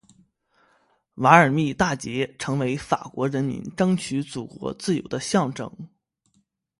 [1.17, 5.71] 瓦尔密大捷成为法国人民争取祖国自由的象征。